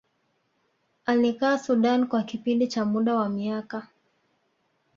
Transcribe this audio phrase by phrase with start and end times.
[1.05, 3.87] alikaa Sudan kwa kipindi cha muda wa miaka